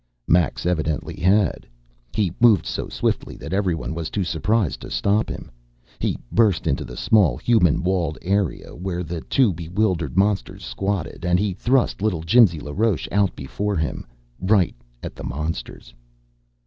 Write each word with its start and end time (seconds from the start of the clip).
Max 0.27 0.65
evidently 0.65 1.15
had. 1.15 1.67
He 2.15 2.33
moved 2.39 2.65
so 2.65 2.89
swiftly 2.89 3.37
that 3.37 3.53
everyone 3.53 3.93
was 3.93 4.09
too 4.09 4.23
surprised 4.23 4.81
to 4.81 4.89
stop 4.89 5.29
him. 5.29 5.51
He 5.99 6.17
burst 6.31 6.65
into 6.65 6.83
the 6.83 6.97
small 6.97 7.37
human 7.37 7.83
walled 7.83 8.17
arena 8.25 8.75
where 8.75 9.03
the 9.03 9.21
two 9.21 9.53
bewildered 9.53 10.17
monsters 10.17 10.63
squatted 10.65 11.23
and 11.23 11.37
he 11.37 11.53
thrust 11.53 12.01
little 12.01 12.23
Jimsy 12.23 12.59
LaRoche 12.59 13.07
out 13.11 13.35
before 13.35 13.75
him 13.77 14.03
right 14.41 14.73
at 15.03 15.13
the 15.15 15.23
monsters. 15.23 15.93